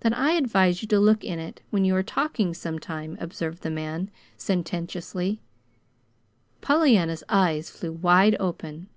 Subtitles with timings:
[0.00, 4.10] "Then I advise you to look in it when you're talking sometime," observed the man
[4.36, 5.42] sententiously.
[6.60, 8.88] Pollyanna's eyes flew wide open.